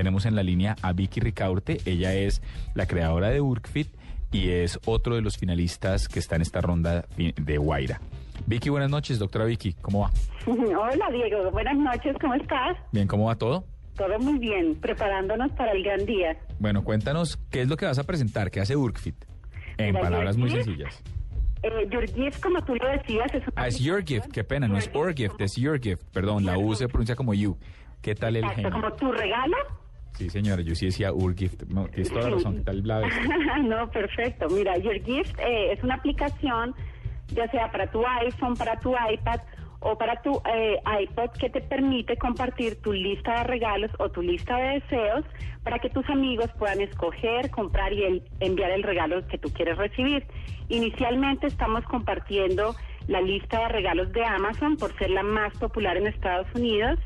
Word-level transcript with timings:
Tenemos 0.00 0.24
en 0.24 0.34
la 0.34 0.42
línea 0.42 0.76
a 0.80 0.94
Vicky 0.94 1.20
Ricaurte, 1.20 1.78
ella 1.84 2.14
es 2.14 2.40
la 2.72 2.86
creadora 2.86 3.28
de 3.28 3.42
Urkfit 3.42 3.86
y 4.32 4.48
es 4.48 4.80
otro 4.86 5.14
de 5.14 5.20
los 5.20 5.36
finalistas 5.36 6.08
que 6.08 6.20
está 6.20 6.36
en 6.36 6.40
esta 6.40 6.62
ronda 6.62 7.04
de 7.18 7.58
Guaira. 7.58 8.00
Vicky, 8.46 8.70
buenas 8.70 8.88
noches, 8.88 9.18
doctora 9.18 9.44
Vicky, 9.44 9.74
¿cómo 9.74 10.00
va? 10.00 10.10
Hola 10.46 11.10
Diego, 11.12 11.50
buenas 11.50 11.76
noches, 11.76 12.16
¿cómo 12.18 12.32
estás? 12.32 12.78
Bien, 12.92 13.06
¿cómo 13.06 13.26
va 13.26 13.34
todo? 13.34 13.66
Todo 13.94 14.18
muy 14.20 14.38
bien, 14.38 14.74
preparándonos 14.76 15.52
para 15.52 15.72
el 15.72 15.82
gran 15.84 16.06
día. 16.06 16.34
Bueno, 16.58 16.82
cuéntanos, 16.82 17.38
¿qué 17.50 17.60
es 17.60 17.68
lo 17.68 17.76
que 17.76 17.84
vas 17.84 17.98
a 17.98 18.04
presentar? 18.04 18.50
¿Qué 18.50 18.60
hace 18.60 18.76
Urkfit? 18.76 19.16
En 19.76 19.96
palabras 19.96 20.38
muy 20.38 20.48
sencillas. 20.48 21.02
Eh, 21.62 21.86
your 21.90 22.06
Gift, 22.10 22.40
como 22.42 22.58
tú 22.64 22.74
lo 22.74 22.88
decías, 22.88 23.34
es 23.34 23.42
Ah, 23.54 23.68
es 23.68 23.78
Your 23.78 24.02
Gift, 24.02 24.32
qué 24.32 24.44
pena, 24.44 24.66
no 24.66 24.78
es 24.78 24.90
Or 24.94 25.12
Gift, 25.14 25.38
es 25.42 25.56
Your 25.56 25.78
Gift. 25.78 26.04
Perdón, 26.10 26.46
la 26.46 26.56
U 26.56 26.74
se 26.74 26.88
pronuncia 26.88 27.14
como 27.16 27.34
You. 27.34 27.58
¿Qué 28.00 28.14
tal 28.14 28.36
el 28.36 28.44
Exacto, 28.44 28.62
genio? 28.62 28.80
como 28.80 28.92
tu 28.94 29.12
regalo. 29.12 29.56
Sí, 30.14 30.28
señora, 30.28 30.62
yo 30.62 30.74
sí 30.74 30.86
decía 30.86 31.12
Ur 31.12 31.34
Gift. 31.34 31.62
No, 31.68 31.86
tienes 31.88 32.12
toda 32.12 32.28
la 32.28 32.36
razón, 32.36 32.56
¿qué 32.56 32.62
tal 32.62 32.82
no, 33.64 33.90
perfecto. 33.90 34.48
Mira, 34.50 34.76
Your 34.78 35.02
Gift 35.02 35.38
eh, 35.38 35.72
es 35.72 35.82
una 35.82 35.94
aplicación, 35.94 36.74
ya 37.28 37.48
sea 37.50 37.70
para 37.70 37.90
tu 37.90 38.04
iPhone, 38.06 38.54
para 38.54 38.78
tu 38.80 38.92
iPad 38.92 39.40
o 39.80 39.96
para 39.96 40.20
tu 40.20 40.42
eh, 40.52 40.78
iPod, 41.02 41.30
que 41.38 41.48
te 41.48 41.62
permite 41.62 42.16
compartir 42.16 42.80
tu 42.82 42.92
lista 42.92 43.38
de 43.38 43.44
regalos 43.44 43.90
o 43.98 44.10
tu 44.10 44.20
lista 44.20 44.56
de 44.56 44.80
deseos 44.80 45.24
para 45.62 45.78
que 45.78 45.90
tus 45.90 46.08
amigos 46.10 46.50
puedan 46.58 46.80
escoger, 46.80 47.50
comprar 47.50 47.92
y 47.92 48.22
enviar 48.40 48.70
el 48.72 48.82
regalo 48.82 49.26
que 49.26 49.38
tú 49.38 49.50
quieres 49.52 49.78
recibir. 49.78 50.26
Inicialmente 50.68 51.46
estamos 51.46 51.84
compartiendo 51.84 52.74
la 53.08 53.20
lista 53.20 53.60
de 53.60 53.68
regalos 53.68 54.12
de 54.12 54.24
Amazon 54.24 54.76
por 54.76 54.96
ser 54.98 55.10
la 55.10 55.22
más 55.22 55.56
popular 55.58 55.96
en 55.96 56.06
Estados 56.06 56.46
Unidos. 56.54 56.98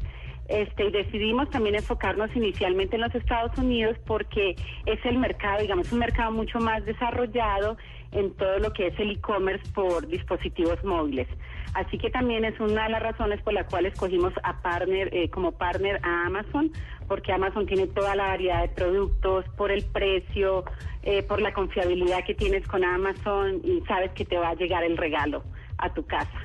Este, 0.49 0.85
y 0.85 0.91
decidimos 0.91 1.49
también 1.51 1.75
enfocarnos 1.75 2.35
inicialmente 2.37 2.97
en 2.97 3.03
los 3.03 3.15
Estados 3.15 3.57
Unidos 3.57 3.97
porque 4.07 4.57
es 4.85 5.05
el 5.05 5.19
mercado, 5.19 5.63
digamos, 5.63 5.91
un 5.93 6.01
mercado 6.01 6.33
mucho 6.33 6.59
más 6.61 6.85
desarrollado 6.85 7.79
en 8.13 8.33
todo 8.35 8.59
lo 8.59 8.73
que 8.73 8.89
es 8.89 8.99
el 8.99 9.13
e-commerce 9.13 9.67
por 9.73 10.07
dispositivos 10.07 10.83
móviles. 10.85 11.29
Así 11.75 11.99
que 11.99 12.09
también 12.11 12.45
es 12.45 12.59
una 12.61 12.85
de 12.85 12.91
las 12.91 13.03
razones 13.03 13.43
por 13.43 13.53
la 13.53 13.67
cual 13.67 13.87
escogimos 13.87 14.33
a 14.45 14.63
partner 14.63 15.13
eh, 15.13 15.29
como 15.31 15.53
partner 15.53 16.01
a 16.05 16.27
Amazon, 16.27 16.71
porque 17.09 17.33
Amazon 17.33 17.67
tiene 17.67 17.89
toda 17.89 18.15
la 18.15 18.29
variedad 18.29 18.63
de 18.63 18.69
productos, 18.69 19.45
por 19.57 19.73
el 19.73 19.85
precio, 19.85 20.65
eh, 21.03 21.25
por 21.25 21.43
la 21.43 21.53
confiabilidad 21.53 22.25
que 22.25 22.35
tienes 22.35 22.67
con 22.69 22.85
Amazon 22.85 23.61
y 23.65 23.81
sabes 23.89 24.13
que 24.13 24.25
te 24.25 24.39
va 24.39 24.51
a 24.51 24.55
llegar 24.55 24.85
el 24.85 24.97
regalo 24.97 25.43
a 25.79 25.93
tu 25.93 26.07
casa. 26.07 26.41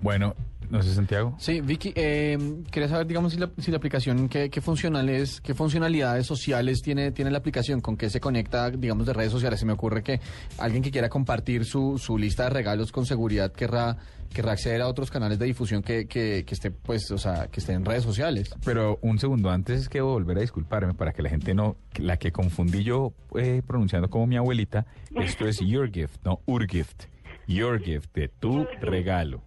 Bueno, 0.00 0.34
no 0.72 0.82
sé, 0.82 0.94
Santiago. 0.94 1.34
Sí, 1.38 1.60
Vicky, 1.60 1.92
eh, 1.94 2.38
quería 2.70 2.88
saber, 2.88 3.06
digamos, 3.06 3.34
si 3.34 3.38
la, 3.38 3.50
si 3.58 3.70
la 3.70 3.76
aplicación, 3.76 4.26
qué, 4.30 4.48
qué 4.48 4.62
funcionales, 4.62 5.42
qué 5.42 5.52
funcionalidades 5.52 6.26
sociales 6.26 6.80
tiene, 6.80 7.12
tiene 7.12 7.30
la 7.30 7.36
aplicación, 7.36 7.82
con 7.82 7.98
qué 7.98 8.08
se 8.08 8.20
conecta, 8.20 8.70
digamos, 8.70 9.06
de 9.06 9.12
redes 9.12 9.30
sociales. 9.30 9.60
Se 9.60 9.66
me 9.66 9.74
ocurre 9.74 10.02
que 10.02 10.18
alguien 10.56 10.82
que 10.82 10.90
quiera 10.90 11.10
compartir 11.10 11.66
su, 11.66 11.98
su 11.98 12.16
lista 12.16 12.44
de 12.44 12.50
regalos 12.50 12.90
con 12.90 13.04
seguridad 13.04 13.52
querrá, 13.52 13.98
querrá 14.32 14.52
acceder 14.52 14.80
a 14.80 14.88
otros 14.88 15.10
canales 15.10 15.38
de 15.38 15.44
difusión 15.44 15.82
que, 15.82 16.06
que, 16.06 16.44
que 16.46 16.54
esté, 16.54 16.70
pues, 16.70 17.10
o 17.10 17.18
sea, 17.18 17.48
que 17.48 17.60
esté 17.60 17.74
en 17.74 17.84
redes 17.84 18.04
sociales. 18.04 18.54
Pero 18.64 18.98
un 19.02 19.18
segundo 19.18 19.50
antes 19.50 19.82
es 19.82 19.88
que 19.90 19.98
debo 19.98 20.12
volver 20.12 20.38
a 20.38 20.40
disculparme 20.40 20.94
para 20.94 21.12
que 21.12 21.20
la 21.20 21.28
gente 21.28 21.52
no, 21.52 21.76
la 21.98 22.16
que 22.16 22.32
confundí 22.32 22.82
yo 22.82 23.12
eh, 23.36 23.60
pronunciando 23.66 24.08
como 24.08 24.26
mi 24.26 24.38
abuelita, 24.38 24.86
esto 25.16 25.46
es 25.46 25.60
Your 25.66 25.92
Gift, 25.92 26.24
no 26.24 26.40
Ur 26.46 26.66
Gift. 26.66 27.12
Your 27.46 27.78
Gift, 27.78 28.14
de 28.14 28.28
tu 28.28 28.66
regalo. 28.80 29.42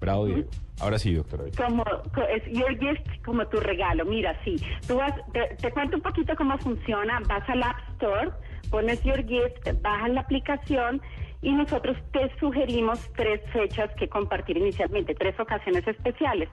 Bravo, 0.00 0.26
Diego. 0.26 0.48
Ahora 0.80 0.98
sí, 0.98 1.14
doctora. 1.14 1.44
Como 1.56 1.84
your 2.50 2.78
gift 2.78 3.22
como 3.24 3.46
tu 3.46 3.60
regalo. 3.60 4.04
Mira, 4.06 4.38
sí. 4.44 4.56
Tú 4.86 4.96
vas, 4.96 5.12
te, 5.32 5.56
te 5.56 5.70
cuento 5.70 5.96
un 5.96 6.02
poquito 6.02 6.34
cómo 6.36 6.56
funciona. 6.58 7.20
Vas 7.28 7.46
al 7.48 7.62
App 7.62 7.76
Store, 7.92 8.30
pones 8.70 9.02
your 9.04 9.22
gift, 9.26 9.82
bajas 9.82 10.10
la 10.10 10.22
aplicación 10.22 11.02
y 11.42 11.52
nosotros 11.52 11.96
te 12.12 12.30
sugerimos 12.38 12.98
tres 13.16 13.40
fechas 13.52 13.90
que 13.98 14.08
compartir 14.08 14.56
inicialmente, 14.58 15.14
tres 15.14 15.38
ocasiones 15.38 15.86
especiales. 15.86 16.48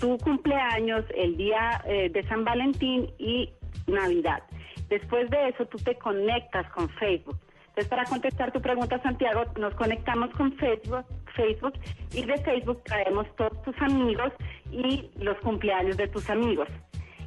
Tu 0.00 0.18
cumpleaños, 0.18 1.04
el 1.16 1.36
día 1.36 1.82
eh, 1.86 2.10
de 2.10 2.22
San 2.28 2.44
Valentín 2.44 3.12
y 3.18 3.52
Navidad. 3.86 4.42
Después 4.88 5.30
de 5.30 5.48
eso, 5.48 5.66
tú 5.66 5.78
te 5.78 5.96
conectas 5.96 6.68
con 6.72 6.88
Facebook. 6.90 7.38
Entonces, 7.74 7.90
para 7.90 8.04
contestar 8.04 8.52
tu 8.52 8.60
pregunta, 8.60 9.02
Santiago, 9.02 9.42
nos 9.58 9.74
conectamos 9.74 10.30
con 10.36 10.52
Facebook, 10.58 11.04
Facebook 11.34 11.72
y 12.12 12.24
de 12.24 12.36
Facebook 12.38 12.80
traemos 12.84 13.26
todos 13.34 13.60
tus 13.62 13.76
amigos 13.82 14.32
y 14.70 15.10
los 15.18 15.36
cumpleaños 15.38 15.96
de 15.96 16.06
tus 16.06 16.30
amigos. 16.30 16.68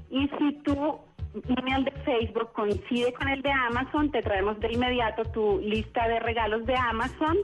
Y 0.09 0.29
si 0.39 0.53
tu 0.63 1.01
email 1.49 1.83
de 1.83 1.91
Facebook 2.05 2.53
coincide 2.53 3.11
con 3.11 3.27
el 3.27 3.41
de 3.41 3.51
Amazon, 3.51 4.09
te 4.09 4.21
traemos 4.21 4.57
de 4.61 4.71
inmediato 4.71 5.25
tu 5.31 5.59
lista 5.59 6.07
de 6.07 6.19
regalos 6.19 6.65
de 6.65 6.77
Amazon 6.77 7.35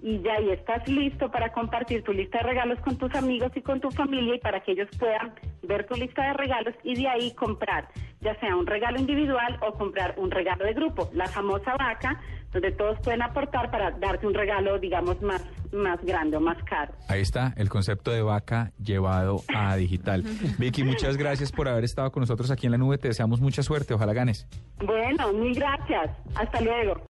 y 0.00 0.20
ya 0.20 0.34
ahí 0.34 0.50
estás 0.50 0.86
listo 0.86 1.30
para 1.30 1.50
compartir 1.50 2.04
tu 2.04 2.12
lista 2.12 2.38
de 2.38 2.44
regalos 2.44 2.78
con 2.80 2.98
tus 2.98 3.12
amigos 3.14 3.50
y 3.56 3.62
con 3.62 3.80
tu 3.80 3.90
familia 3.90 4.34
y 4.34 4.38
para 4.38 4.60
que 4.60 4.72
ellos 4.72 4.88
puedan 4.98 5.34
ver 5.62 5.86
tu 5.86 5.94
lista 5.94 6.26
de 6.26 6.34
regalos 6.34 6.74
y 6.84 6.94
de 6.94 7.08
ahí 7.08 7.34
comprar, 7.34 7.88
ya 8.24 8.34
sea 8.40 8.56
un 8.56 8.66
regalo 8.66 8.98
individual 8.98 9.58
o 9.60 9.74
comprar 9.74 10.14
un 10.16 10.30
regalo 10.30 10.64
de 10.64 10.72
grupo, 10.72 11.10
la 11.12 11.26
famosa 11.26 11.76
vaca, 11.76 12.20
donde 12.52 12.72
todos 12.72 12.98
pueden 13.00 13.22
aportar 13.22 13.70
para 13.70 13.90
darte 13.90 14.26
un 14.26 14.34
regalo, 14.34 14.78
digamos, 14.78 15.20
más, 15.20 15.42
más 15.72 16.00
grande 16.04 16.36
o 16.36 16.40
más 16.40 16.56
caro. 16.64 16.94
Ahí 17.08 17.20
está 17.20 17.52
el 17.56 17.68
concepto 17.68 18.10
de 18.12 18.22
vaca 18.22 18.72
llevado 18.82 19.42
a 19.54 19.76
digital. 19.76 20.22
Vicky, 20.58 20.84
muchas 20.84 21.16
gracias 21.16 21.52
por 21.52 21.68
haber 21.68 21.84
estado 21.84 22.10
con 22.10 22.22
nosotros 22.22 22.50
aquí 22.50 22.66
en 22.66 22.72
la 22.72 22.78
nube. 22.78 22.96
Te 22.96 23.08
deseamos 23.08 23.40
mucha 23.40 23.62
suerte. 23.62 23.92
Ojalá 23.92 24.12
ganes. 24.12 24.46
Bueno, 24.78 25.32
mil 25.32 25.54
gracias. 25.54 26.10
Hasta 26.34 26.60
luego. 26.60 26.94